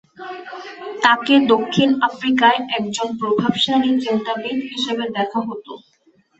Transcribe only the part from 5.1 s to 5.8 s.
দেখা হত।